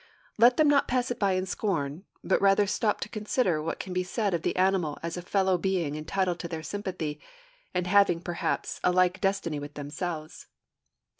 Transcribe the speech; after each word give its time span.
Let 0.39 0.57
them 0.57 0.67
not 0.67 0.87
pass 0.87 1.11
it 1.11 1.19
by 1.19 1.33
in 1.33 1.45
scorn, 1.45 2.05
but 2.23 2.41
rather 2.41 2.65
stop 2.65 3.01
to 3.01 3.07
consider 3.09 3.61
what 3.61 3.77
can 3.79 3.93
be 3.93 4.01
said 4.01 4.33
of 4.33 4.41
the 4.41 4.55
animal 4.55 4.97
as 5.03 5.15
a 5.15 5.21
fellow 5.21 5.59
being 5.59 5.95
entitled 5.95 6.39
to 6.39 6.47
their 6.47 6.63
sympathy, 6.63 7.21
and 7.71 7.85
having, 7.85 8.19
perhaps, 8.19 8.79
a 8.83 8.91
like 8.91 9.21
destiny 9.21 9.59
with 9.59 9.75
themselves. 9.75 10.47